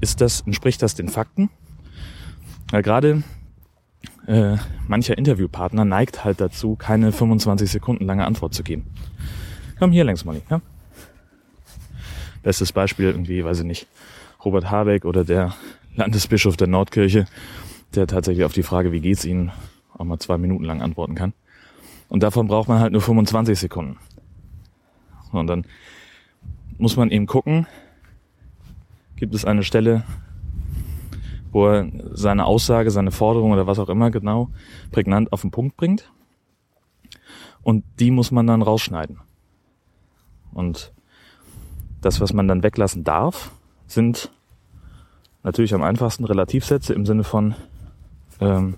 Ist 0.00 0.20
das, 0.20 0.42
entspricht 0.42 0.82
das 0.82 0.94
den 0.94 1.08
Fakten? 1.08 1.48
Weil 2.70 2.82
gerade 2.82 3.22
äh, 4.26 4.56
mancher 4.88 5.16
Interviewpartner 5.16 5.84
neigt 5.84 6.24
halt 6.24 6.40
dazu, 6.40 6.74
keine 6.74 7.12
25 7.12 7.70
Sekunden 7.70 8.04
lange 8.04 8.24
Antwort 8.26 8.52
zu 8.52 8.62
geben. 8.62 8.86
Komm 9.78 9.92
hier 9.92 10.04
längs, 10.04 10.24
Molly. 10.24 10.42
Ja? 10.50 10.60
Bestes 12.42 12.72
Beispiel 12.72 13.06
irgendwie, 13.06 13.44
weiß 13.44 13.60
ich 13.60 13.64
nicht, 13.64 13.86
Robert 14.44 14.70
Habeck 14.70 15.04
oder 15.04 15.24
der 15.24 15.54
Landesbischof 15.94 16.56
der 16.56 16.66
Nordkirche, 16.66 17.26
der 17.94 18.06
tatsächlich 18.06 18.44
auf 18.44 18.52
die 18.52 18.62
Frage, 18.62 18.92
wie 18.92 19.00
geht's 19.00 19.24
Ihnen, 19.24 19.52
auch 19.96 20.04
mal 20.04 20.18
zwei 20.18 20.38
Minuten 20.38 20.64
lang 20.64 20.82
antworten 20.82 21.14
kann. 21.14 21.32
Und 22.08 22.22
davon 22.22 22.46
braucht 22.46 22.68
man 22.68 22.80
halt 22.80 22.92
nur 22.92 23.00
25 23.00 23.58
Sekunden. 23.58 23.98
Und 25.32 25.46
dann 25.46 25.66
muss 26.78 26.96
man 26.96 27.10
eben 27.10 27.26
gucken, 27.26 27.66
gibt 29.16 29.34
es 29.34 29.44
eine 29.44 29.62
Stelle, 29.62 30.04
wo 31.52 31.66
er 31.68 31.90
seine 32.12 32.44
Aussage, 32.44 32.90
seine 32.90 33.10
Forderung 33.10 33.52
oder 33.52 33.66
was 33.66 33.78
auch 33.78 33.88
immer 33.88 34.10
genau 34.10 34.50
prägnant 34.92 35.32
auf 35.32 35.40
den 35.40 35.50
Punkt 35.50 35.76
bringt. 35.76 36.12
Und 37.62 37.84
die 37.98 38.10
muss 38.10 38.30
man 38.30 38.46
dann 38.46 38.62
rausschneiden. 38.62 39.18
Und 40.52 40.92
das, 42.00 42.20
was 42.20 42.32
man 42.32 42.46
dann 42.46 42.62
weglassen 42.62 43.04
darf, 43.04 43.52
sind 43.86 44.30
natürlich 45.42 45.74
am 45.74 45.82
einfachsten 45.82 46.24
Relativsätze 46.24 46.94
im 46.94 47.06
Sinne 47.06 47.24
von, 47.24 47.54
ähm, 48.40 48.76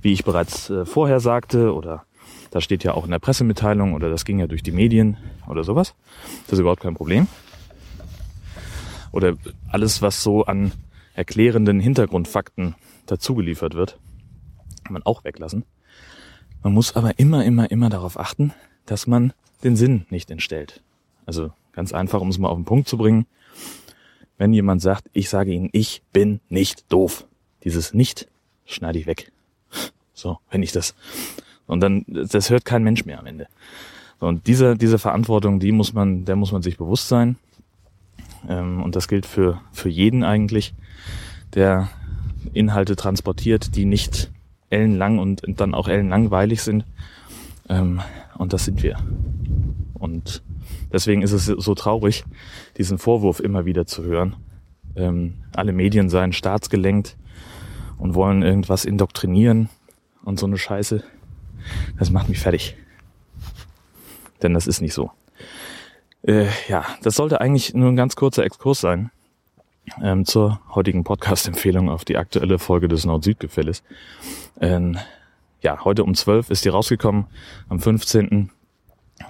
wie 0.00 0.12
ich 0.12 0.24
bereits 0.24 0.70
äh, 0.70 0.84
vorher 0.84 1.20
sagte, 1.20 1.74
oder 1.74 2.04
das 2.50 2.64
steht 2.64 2.84
ja 2.84 2.94
auch 2.94 3.04
in 3.04 3.10
der 3.10 3.18
Pressemitteilung, 3.18 3.94
oder 3.94 4.08
das 4.08 4.24
ging 4.24 4.38
ja 4.38 4.46
durch 4.46 4.62
die 4.62 4.72
Medien 4.72 5.16
oder 5.48 5.64
sowas. 5.64 5.94
Das 6.44 6.54
ist 6.54 6.58
überhaupt 6.60 6.82
kein 6.82 6.94
Problem. 6.94 7.26
Oder 9.12 9.36
alles, 9.70 10.02
was 10.02 10.22
so 10.22 10.44
an 10.44 10.72
erklärenden 11.14 11.80
Hintergrundfakten 11.80 12.74
dazugeliefert 13.06 13.74
wird, 13.74 13.98
kann 14.84 14.92
man 14.92 15.02
auch 15.02 15.24
weglassen. 15.24 15.64
Man 16.62 16.72
muss 16.72 16.94
aber 16.96 17.18
immer, 17.18 17.44
immer, 17.44 17.70
immer 17.70 17.88
darauf 17.88 18.18
achten, 18.18 18.52
dass 18.86 19.06
man 19.06 19.32
den 19.64 19.76
Sinn 19.76 20.06
nicht 20.10 20.30
entstellt. 20.30 20.82
Also 21.24 21.52
ganz 21.72 21.92
einfach, 21.92 22.20
um 22.20 22.28
es 22.28 22.38
mal 22.38 22.48
auf 22.48 22.58
den 22.58 22.64
Punkt 22.64 22.88
zu 22.88 22.98
bringen. 22.98 23.26
Wenn 24.38 24.52
jemand 24.52 24.82
sagt, 24.82 25.08
ich 25.12 25.28
sage 25.28 25.52
Ihnen, 25.52 25.70
ich 25.72 26.02
bin 26.12 26.40
nicht 26.48 26.92
doof. 26.92 27.26
Dieses 27.64 27.94
nicht 27.94 28.28
schneide 28.66 28.98
ich 28.98 29.06
weg. 29.06 29.32
So, 30.12 30.38
wenn 30.50 30.62
ich 30.62 30.72
das. 30.72 30.94
Und 31.66 31.80
dann, 31.80 32.04
das 32.06 32.50
hört 32.50 32.64
kein 32.64 32.84
Mensch 32.84 33.04
mehr 33.04 33.18
am 33.18 33.26
Ende. 33.26 33.48
Und 34.18 34.46
diese, 34.46 34.76
diese 34.76 34.98
Verantwortung, 34.98 35.60
die 35.60 35.72
muss 35.72 35.92
man, 35.92 36.24
der 36.24 36.36
muss 36.36 36.52
man 36.52 36.62
sich 36.62 36.78
bewusst 36.78 37.08
sein. 37.08 37.36
Ähm, 38.48 38.82
und 38.82 38.96
das 38.96 39.08
gilt 39.08 39.26
für, 39.26 39.60
für 39.72 39.88
jeden 39.88 40.24
eigentlich, 40.24 40.74
der 41.54 41.88
Inhalte 42.52 42.96
transportiert, 42.96 43.76
die 43.76 43.84
nicht 43.84 44.30
ellenlang 44.70 45.18
und 45.18 45.42
dann 45.60 45.74
auch 45.74 45.88
ellenlangweilig 45.88 46.62
sind. 46.62 46.84
Ähm, 47.68 48.00
und 48.38 48.52
das 48.52 48.64
sind 48.64 48.82
wir. 48.82 48.98
Und 49.94 50.42
deswegen 50.92 51.22
ist 51.22 51.32
es 51.32 51.46
so 51.46 51.74
traurig, 51.74 52.24
diesen 52.78 52.98
Vorwurf 52.98 53.40
immer 53.40 53.64
wieder 53.64 53.86
zu 53.86 54.04
hören. 54.04 54.36
Ähm, 54.94 55.34
alle 55.54 55.72
Medien 55.72 56.08
seien 56.08 56.32
staatsgelenkt 56.32 57.16
und 57.98 58.14
wollen 58.14 58.42
irgendwas 58.42 58.84
indoktrinieren 58.84 59.68
und 60.24 60.38
so 60.38 60.46
eine 60.46 60.58
Scheiße. 60.58 61.02
Das 61.98 62.10
macht 62.10 62.28
mich 62.28 62.38
fertig. 62.38 62.76
Denn 64.42 64.54
das 64.54 64.66
ist 64.66 64.80
nicht 64.80 64.94
so. 64.94 65.10
Äh, 66.22 66.46
ja, 66.68 66.84
das 67.02 67.16
sollte 67.16 67.40
eigentlich 67.40 67.74
nur 67.74 67.90
ein 67.90 67.96
ganz 67.96 68.16
kurzer 68.16 68.44
Exkurs 68.44 68.80
sein 68.80 69.10
ähm, 70.02 70.24
zur 70.24 70.58
heutigen 70.74 71.04
Podcast-Empfehlung 71.04 71.88
auf 71.88 72.04
die 72.04 72.16
aktuelle 72.16 72.58
Folge 72.58 72.88
des 72.88 73.04
Nord-Süd-Gefälles. 73.04 73.84
Ähm, 74.60 74.98
ja, 75.62 75.84
heute 75.84 76.02
um 76.04 76.14
12 76.14 76.50
ist 76.50 76.64
die 76.64 76.68
rausgekommen, 76.68 77.26
am 77.68 77.80
15. 77.80 78.50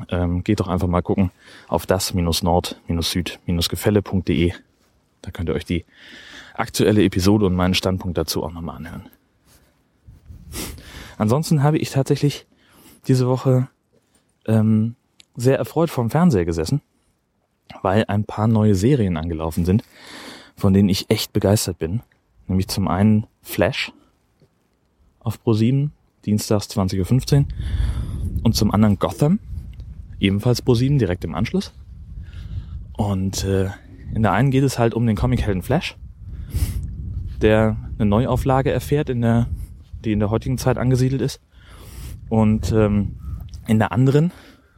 Ähm, 0.08 0.42
geht 0.42 0.58
doch 0.60 0.68
einfach 0.68 0.88
mal 0.88 1.02
gucken 1.02 1.30
auf 1.68 1.86
das-nord-süd-gefälle.de. 1.86 4.52
Da 5.22 5.30
könnt 5.30 5.48
ihr 5.48 5.54
euch 5.54 5.64
die 5.64 5.86
aktuelle 6.58 7.02
Episode 7.04 7.46
und 7.46 7.54
meinen 7.54 7.74
Standpunkt 7.74 8.18
dazu 8.18 8.42
auch 8.42 8.52
nochmal 8.52 8.76
anhören. 8.76 9.08
Ansonsten 11.18 11.62
habe 11.62 11.78
ich 11.78 11.90
tatsächlich 11.90 12.46
diese 13.08 13.26
Woche 13.26 13.68
ähm, 14.46 14.96
sehr 15.34 15.58
erfreut 15.58 15.90
vorm 15.90 16.10
Fernseher 16.10 16.44
gesessen, 16.44 16.80
weil 17.82 18.04
ein 18.08 18.24
paar 18.24 18.48
neue 18.48 18.74
Serien 18.74 19.16
angelaufen 19.16 19.64
sind, 19.64 19.84
von 20.56 20.72
denen 20.72 20.88
ich 20.88 21.10
echt 21.10 21.32
begeistert 21.32 21.78
bin. 21.78 22.02
Nämlich 22.46 22.68
zum 22.68 22.88
einen 22.88 23.26
Flash 23.42 23.92
auf 25.20 25.38
Pro7, 25.44 25.90
dienstags 26.24 26.68
20.15 26.68 27.38
Uhr. 27.38 27.44
Und 28.44 28.54
zum 28.54 28.70
anderen 28.70 28.98
Gotham, 28.98 29.40
ebenfalls 30.20 30.64
Pro7, 30.64 30.98
direkt 30.98 31.24
im 31.24 31.34
Anschluss. 31.34 31.72
Und 32.96 33.44
äh, 33.44 33.70
in 34.14 34.22
der 34.22 34.32
einen 34.32 34.50
geht 34.50 34.64
es 34.64 34.78
halt 34.78 34.94
um 34.94 35.06
den 35.06 35.16
Comichelden 35.16 35.62
Flash, 35.62 35.96
der 37.40 37.76
eine 37.98 38.06
Neuauflage 38.06 38.70
erfährt, 38.70 39.10
in 39.10 39.22
der, 39.22 39.48
die 40.04 40.12
in 40.12 40.20
der 40.20 40.30
heutigen 40.30 40.58
Zeit 40.58 40.78
angesiedelt 40.78 41.22
ist. 41.22 41.40
Und 42.28 42.72
ähm, 42.72 43.16
in 43.66 43.78
der 43.78 43.92
anderen 43.92 44.32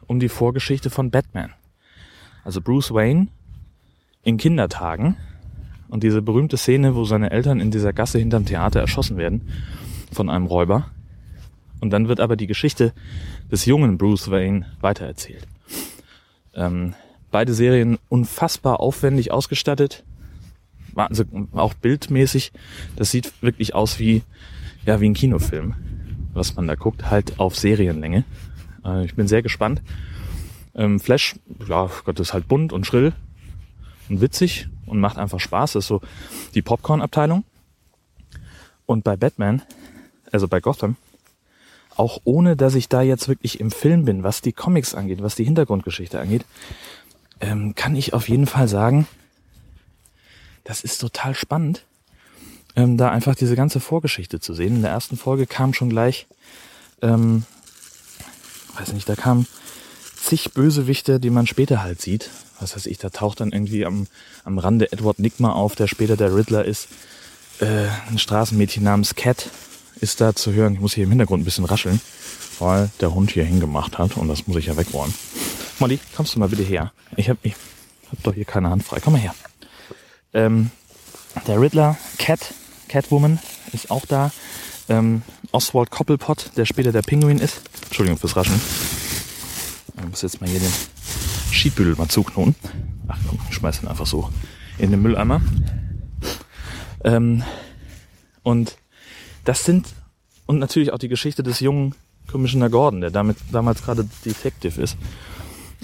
um 0.07 0.19
die 0.19 0.29
Vorgeschichte 0.29 0.91
von 0.91 1.11
Batman. 1.11 1.53
Also 2.45 2.61
Bruce 2.61 2.93
Wayne 2.93 3.29
in 4.25 4.39
Kindertagen 4.39 5.17
und 5.89 6.03
diese 6.03 6.23
berühmte 6.23 6.57
Szene, 6.57 6.95
wo 6.95 7.05
seine 7.05 7.31
Eltern 7.31 7.61
in 7.61 7.71
dieser 7.71 7.93
Gasse 7.93 8.19
hinterm 8.19 8.47
Theater 8.47 8.81
erschossen 8.81 9.17
werden 9.17 9.49
von 10.13 10.29
einem 10.31 10.47
Räuber. 10.47 10.91
Und 11.81 11.91
dann 11.91 12.09
wird 12.09 12.21
aber 12.21 12.37
die 12.37 12.47
Geschichte 12.47 12.93
des 13.51 13.67
jungen 13.67 13.99
Bruce 13.99 14.31
Wayne 14.31 14.67
weitererzählt. 14.81 15.47
Ähm, 16.55 16.95
beide 17.31 17.55
Serien 17.55 17.99
unfassbar 18.09 18.81
aufwendig 18.81 19.31
ausgestattet, 19.31 20.05
also 21.07 21.25
auch 21.53 21.75
bildmäßig. 21.75 22.53
Das 22.97 23.11
sieht 23.11 23.33
wirklich 23.43 23.75
aus 23.75 23.99
wie 23.99 24.23
ja 24.85 25.01
wie 25.01 25.09
ein 25.09 25.15
Kinofilm, 25.15 25.75
was 26.33 26.57
man 26.57 26.67
da 26.67 26.75
guckt, 26.75 27.11
halt 27.11 27.39
auf 27.39 27.57
Serienlänge. 27.57 28.25
Äh, 28.85 29.05
ich 29.05 29.15
bin 29.15 29.29
sehr 29.29 29.43
gespannt. 29.43 29.83
Ähm, 30.75 31.01
Flash, 31.01 31.37
ja 31.67 31.91
Gott, 32.05 32.21
ist 32.21 32.33
halt 32.33 32.49
bunt 32.49 32.73
und 32.73 32.87
schrill 32.87 33.13
und 34.09 34.21
witzig 34.21 34.69
und 34.87 35.01
macht 35.01 35.19
einfach 35.19 35.41
Spaß. 35.41 35.73
Das 35.73 35.85
ist 35.85 35.89
so 35.89 36.01
die 36.55 36.63
Popcorn-Abteilung. 36.63 37.45
Und 38.87 39.05
bei 39.05 39.17
Batman, 39.17 39.63
also 40.33 40.49
bei 40.49 40.61
Gotham, 40.61 40.97
auch 41.97 42.21
ohne 42.25 42.57
dass 42.57 42.75
ich 42.75 42.89
da 42.89 43.03
jetzt 43.03 43.29
wirklich 43.29 43.61
im 43.61 43.71
Film 43.71 44.05
bin, 44.05 44.23
was 44.23 44.41
die 44.41 44.53
Comics 44.53 44.95
angeht, 44.95 45.21
was 45.21 45.35
die 45.35 45.45
Hintergrundgeschichte 45.45 46.21
angeht, 46.21 46.45
ähm, 47.41 47.75
kann 47.75 47.97
ich 47.97 48.15
auf 48.15 48.29
jeden 48.29 48.47
Fall 48.47 48.69
sagen, 48.69 49.07
das 50.69 50.83
ist 50.83 50.99
total 50.99 51.35
spannend, 51.35 51.85
ähm, 52.77 52.99
da 52.99 53.11
einfach 53.11 53.35
diese 53.35 53.57
ganze 53.57 53.81
Vorgeschichte 53.81 54.39
zu 54.39 54.53
sehen. 54.53 54.77
In 54.77 54.83
der 54.83 54.91
ersten 54.91 55.17
Folge 55.17 55.47
kam 55.47 55.73
schon 55.73 55.89
gleich, 55.89 56.27
ähm, 57.01 57.45
weiß 58.79 58.93
nicht, 58.93 59.09
da 59.09 59.17
kamen 59.17 59.47
zig 60.23 60.53
Bösewichte, 60.53 61.21
die 61.21 61.31
man 61.31 61.47
später 61.47 61.83
halt 61.83 62.03
sieht. 62.03 62.29
Was 62.61 62.77
weiß 62.77 62.85
ich, 62.85 62.99
da 62.99 63.09
taucht 63.09 63.41
dann 63.41 63.51
irgendwie 63.51 63.87
am, 63.87 64.09
am 64.45 64.59
Rande 64.59 64.93
Edward 64.93 65.19
Nigma 65.21 65.53
auf, 65.53 65.75
der 65.75 65.89
später 65.89 66.19
der 66.19 66.37
Riddler 66.37 66.67
ist. 66.67 66.89
Äh, 67.61 67.87
ein 68.11 68.19
Straßenmädchen 68.19 68.83
namens 68.83 69.15
Cat 69.15 69.49
ist 70.01 70.21
da 70.21 70.35
zu 70.35 70.53
hören. 70.53 70.75
Ich 70.75 70.81
muss 70.81 70.93
hier 70.93 71.05
im 71.05 71.11
Hintergrund 71.11 71.43
ein 71.43 71.45
bisschen 71.47 71.65
rascheln, 71.65 71.99
weil 72.59 72.91
der 73.01 73.15
Hund 73.15 73.31
hier 73.31 73.45
hingemacht 73.45 73.97
hat 73.97 74.19
und 74.19 74.29
das 74.29 74.47
muss 74.47 74.59
ich 74.59 74.67
ja 74.67 74.77
wegräumen. 74.77 75.15
Molly, 75.79 75.99
kommst 76.15 76.35
du 76.35 76.41
mal 76.41 76.49
bitte 76.51 76.63
her? 76.63 76.93
Ich 77.17 77.31
hab, 77.31 77.39
ich 77.43 77.55
hab 78.11 78.23
doch 78.23 78.35
hier 78.35 78.45
keine 78.45 78.69
Hand 78.69 78.85
frei. 78.85 79.01
Komm 79.03 79.15
mal 79.15 79.21
her. 79.21 79.35
Ähm, 80.33 80.71
der 81.47 81.61
Riddler, 81.61 81.97
Cat, 82.19 82.55
Catwoman 82.89 83.39
ist 83.73 83.91
auch 83.91 84.07
da. 84.07 84.31
Ähm, 84.89 85.23
Oswald 85.53 85.91
Cobblepot, 85.91 86.53
der 86.57 86.65
später 86.65 86.93
der 86.93 87.03
Pinguin 87.03 87.39
ist. 87.39 87.63
Entschuldigung 87.85 88.19
fürs 88.19 88.37
Raschen. 88.37 88.61
Ich 89.97 90.09
muss 90.09 90.23
jetzt 90.23 90.41
mal 90.41 90.49
hier 90.49 90.61
den 90.61 90.73
Schiedbüttel 91.51 91.97
mal 91.97 92.09
zuknoten. 92.09 92.55
Ach 93.09 93.19
komm, 93.29 93.39
ich 93.49 93.57
schmeiß 93.57 93.83
ihn 93.83 93.89
einfach 93.89 94.07
so 94.07 94.31
in 94.79 94.91
den 94.91 95.03
Mülleimer. 95.03 95.41
Ähm, 97.05 97.43
und 98.43 98.77
das 99.45 99.65
sind, 99.65 99.87
und 100.47 100.59
natürlich 100.59 100.93
auch 100.93 100.99
die 100.99 101.09
Geschichte 101.09 101.43
des 101.43 101.61
jungen 101.61 101.95
Commissioner 102.31 102.69
Gordon, 102.69 103.01
der 103.01 103.11
damit 103.11 103.39
damals 103.51 103.83
gerade 103.83 104.09
Detective 104.25 104.81
ist. 104.81 104.97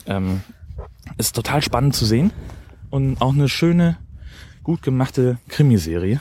Ähm, 0.07 0.43
ist 1.19 1.35
total 1.35 1.63
spannend 1.63 1.95
zu 1.95 2.05
sehen 2.05 2.33
und 2.91 3.21
auch 3.21 3.33
eine 3.33 3.49
schöne, 3.49 3.99
gut 4.65 4.83
gemachte 4.83 5.39
Krimiserie 5.49 6.21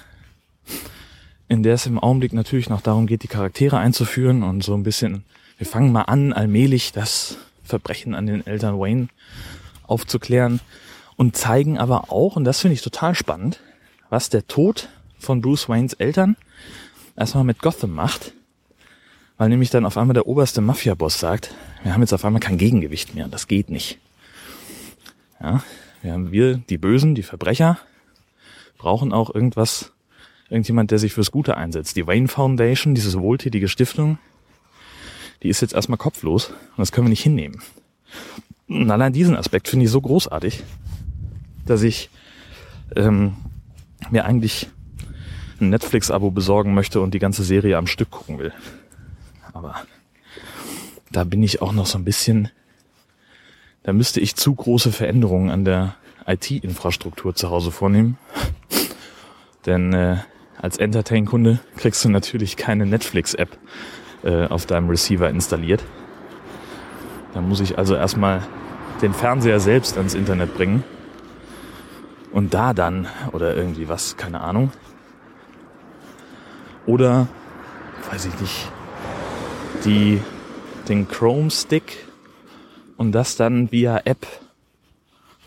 in 1.54 1.64
der 1.64 1.76
es 1.76 1.86
im 1.86 2.00
Augenblick 2.00 2.34
natürlich 2.34 2.70
noch 2.70 2.82
darum 2.82 3.06
geht, 3.06 3.24
die 3.24 3.28
Charaktere 3.28 3.78
einzuführen 3.78 4.44
und 4.44 4.64
so 4.64 4.74
ein 4.74 4.84
bisschen, 4.84 5.24
wir 5.58 5.68
fangen 5.68 5.92
mal 5.92 6.04
an, 6.04 6.34
allmählich 6.34 6.92
das 6.92 7.38
Verbrechen 7.64 8.16
an 8.16 8.26
den 8.26 8.46
Eltern 8.46 8.80
Wayne 8.80 9.08
aufzuklären 9.86 10.60
und 11.16 11.38
zeigen 11.38 11.78
aber 11.78 12.12
auch, 12.12 12.36
und 12.36 12.44
das 12.44 12.60
finde 12.60 12.74
ich 12.74 12.82
total 12.82 13.14
spannend, 13.14 13.60
was 14.10 14.30
der 14.30 14.48
Tod 14.48 14.90
von 15.20 15.42
Bruce 15.42 15.70
Waynes 15.70 15.94
Eltern 15.94 16.36
erstmal 17.16 17.44
mit 17.44 17.60
Gotham 17.60 17.94
macht, 17.94 18.34
weil 19.38 19.50
nämlich 19.50 19.70
dann 19.70 19.86
auf 19.86 19.98
einmal 19.98 20.16
der 20.16 20.28
oberste 20.28 20.62
Mafia-Boss 20.62 21.20
sagt, 21.20 21.54
wir 21.84 21.94
haben 21.94 22.02
jetzt 22.02 22.14
auf 22.14 22.26
einmal 22.26 22.42
kein 22.42 22.58
Gegengewicht 22.58 23.14
mehr, 23.14 23.28
das 23.28 23.48
geht 23.48 23.70
nicht. 23.70 24.00
Ja, 25.40 25.64
Ja, 26.02 26.32
wir, 26.32 26.58
die 26.58 26.78
Bösen, 26.78 27.16
die 27.16 27.24
Verbrecher, 27.24 27.78
brauchen 28.84 29.14
auch 29.14 29.34
irgendwas, 29.34 29.94
irgendjemand, 30.50 30.92
der 30.92 31.00
sich 31.00 31.14
fürs 31.14 31.32
Gute 31.32 31.56
einsetzt. 31.56 31.96
Die 31.96 32.06
Wayne 32.06 32.28
Foundation, 32.28 32.94
diese 32.94 33.18
wohltätige 33.22 33.70
Stiftung, 33.70 34.18
die 35.42 35.48
ist 35.48 35.62
jetzt 35.62 35.74
erstmal 35.74 35.98
kopflos 35.98 36.50
und 36.50 36.80
das 36.80 36.92
können 36.92 37.08
wir 37.08 37.12
nicht 37.12 37.24
hinnehmen. 37.24 37.62
Und 38.68 38.92
allein 38.92 39.14
diesen 39.14 39.38
Aspekt 39.38 39.70
finde 39.70 39.86
ich 39.86 39.92
so 39.92 40.02
großartig, 40.02 40.64
dass 41.66 41.82
ich 41.82 42.10
ähm, 42.98 43.38
mir 44.12 44.26
eigentlich 44.26 44.68
ein 45.62 45.70
Netflix-Abo 45.70 46.32
besorgen 46.32 46.74
möchte 46.74 47.00
und 47.00 47.14
die 47.14 47.20
ganze 47.20 47.46
Serie 47.46 47.78
am 47.78 47.88
Stück 47.88 48.12
gucken 48.12 48.38
will. 48.38 48.52
Aber 49.54 49.76
da 51.10 51.24
bin 51.24 51.42
ich 51.42 51.62
auch 51.62 51.72
noch 51.72 51.86
so 51.86 51.98
ein 51.98 52.04
bisschen, 52.04 52.50
da 53.84 53.94
müsste 53.94 54.20
ich 54.20 54.36
zu 54.36 54.54
große 54.54 54.92
Veränderungen 54.92 55.52
an 55.52 55.64
der 55.64 55.96
IT-Infrastruktur 56.28 57.34
zu 57.34 57.50
Hause 57.50 57.72
vornehmen. 57.72 58.18
Denn 59.66 59.94
äh, 59.94 60.18
als 60.62 60.78
Entertain-Kunde 60.78 61.60
kriegst 61.78 62.04
du 62.06 62.10
natürlich 62.10 62.58
keine 62.58 62.86
Netflix-App 62.86 63.58
äh, 64.24 64.48
auf 64.48 64.66
deinem 64.66 64.90
Receiver 64.90 65.30
installiert. 65.30 65.84
Da 67.34 67.42
muss 67.42 67.60
ich 67.60 67.78
also 67.78 67.96
erstmal 67.96 68.44
den 69.02 69.14
Fernseher 69.14 69.60
selbst 69.60 69.98
ans 69.98 70.14
Internet 70.14 70.56
bringen. 70.56 70.84
Und 72.32 72.54
da 72.54 72.74
dann, 72.74 73.08
oder 73.32 73.56
irgendwie 73.56 73.90
was, 73.90 74.18
keine 74.18 74.42
Ahnung. 74.42 74.72
Oder, 76.86 77.28
weiß 78.12 78.26
ich 78.26 78.40
nicht, 78.40 78.72
die, 79.86 80.22
den 80.90 81.08
Chrome 81.08 81.52
Stick 81.52 82.06
und 82.98 83.12
das 83.12 83.36
dann 83.36 83.72
via 83.72 84.02
App 84.06 84.26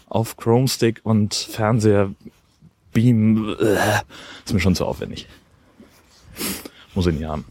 auf 0.08 0.36
Chrome 0.36 0.68
Stick 0.68 1.00
und 1.02 1.34
Fernseher 1.34 2.10
Beam. 2.96 3.54
Äh, 3.60 3.76
ist 4.42 4.54
mir 4.54 4.60
schon 4.60 4.74
zu 4.74 4.86
aufwendig. 4.86 5.28
Muss 6.94 7.06
ich 7.06 7.14
nicht 7.14 7.28
haben. 7.28 7.44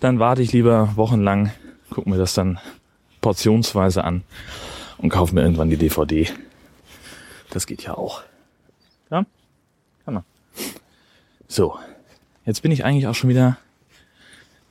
Dann 0.00 0.18
warte 0.18 0.42
ich 0.42 0.52
lieber 0.52 0.96
wochenlang, 0.96 1.52
gucke 1.88 2.10
mir 2.10 2.18
das 2.18 2.34
dann 2.34 2.58
portionsweise 3.20 4.02
an 4.02 4.24
und 4.98 5.10
kaufe 5.10 5.36
mir 5.36 5.42
irgendwann 5.42 5.70
die 5.70 5.76
DVD. 5.76 6.28
Das 7.50 7.68
geht 7.68 7.84
ja 7.84 7.94
auch. 7.94 8.22
Ja? 9.08 9.24
Kann 10.04 10.14
man. 10.14 10.24
So. 11.46 11.78
Jetzt 12.44 12.60
bin 12.62 12.72
ich 12.72 12.84
eigentlich 12.84 13.06
auch 13.06 13.14
schon 13.14 13.30
wieder 13.30 13.56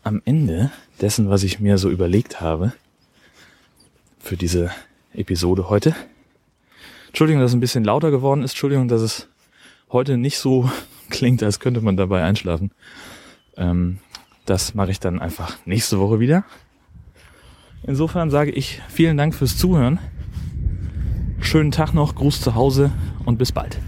am 0.04 0.22
Ende 0.26 0.72
dessen, 1.00 1.30
was 1.30 1.44
ich 1.44 1.62
mir 1.62 1.78
so 1.78 1.90
überlegt 1.90 2.42
habe 2.42 2.74
für 4.20 4.36
diese 4.36 4.72
Episode 5.14 5.70
heute. 5.70 5.96
Entschuldigung, 7.08 7.42
dass 7.42 7.52
es 7.52 7.56
ein 7.56 7.62
bisschen 7.62 7.86
lauter 7.86 8.12
geworden 8.12 8.44
ist. 8.44 8.52
Entschuldigung, 8.52 8.90
dass 8.90 9.02
es 9.02 9.30
heute 9.94 10.18
nicht 10.18 10.38
so 10.38 10.70
klingt, 11.10 11.42
als 11.44 11.60
könnte 11.60 11.82
man 11.82 11.96
dabei 11.96 12.24
einschlafen. 12.24 12.72
Ähm, 13.56 14.00
das 14.46 14.74
mache 14.74 14.92
ich 14.92 15.00
dann 15.00 15.20
einfach 15.20 15.56
nächste 15.66 16.00
Woche 16.00 16.20
wieder. 16.20 16.44
Insofern 17.84 18.30
sage 18.30 18.52
ich 18.52 18.82
vielen 18.90 19.18
Dank 19.18 19.36
fürs 19.36 19.58
Zuhören. 19.58 20.00
Schönen 21.40 21.72
Tag 21.72 21.94
noch, 21.94 22.16
Gruß 22.16 22.42
zu 22.42 22.56
Hause 22.56 22.92
und 23.26 23.38
bis 23.38 23.52
bald. 23.52 23.80